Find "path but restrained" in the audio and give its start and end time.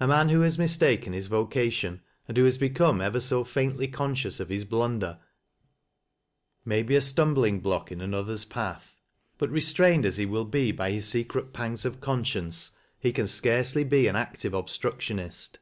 8.46-10.06